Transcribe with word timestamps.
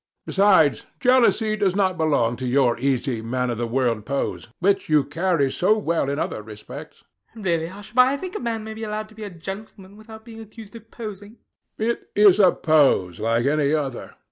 Besides, 0.25 0.87
jealousy 0.99 1.55
does 1.55 1.75
not 1.75 1.95
belong 1.95 2.35
to 2.37 2.47
your 2.47 2.75
easy 2.79 3.21
man 3.21 3.51
of 3.51 3.59
the 3.59 3.67
world 3.67 4.03
pose, 4.03 4.47
which 4.57 4.89
you 4.89 5.03
carry 5.03 5.51
so 5.51 5.77
well 5.77 6.09
in 6.09 6.17
other 6.17 6.41
respects. 6.41 7.03
RANDALL. 7.35 7.43
Really, 7.53 7.67
Hushabye, 7.67 8.07
I 8.07 8.17
think 8.17 8.35
a 8.35 8.39
man 8.39 8.63
may 8.63 8.73
be 8.73 8.81
allowed 8.83 9.09
to 9.09 9.15
be 9.15 9.25
a 9.25 9.29
gentleman 9.29 9.95
without 9.97 10.25
being 10.25 10.39
accused 10.39 10.75
of 10.75 10.89
posing. 10.89 11.37
HECTOR. 11.77 11.91
It 11.91 12.09
is 12.19 12.39
a 12.39 12.51
pose 12.51 13.19
like 13.19 13.45
any 13.45 13.75
other. 13.75 14.15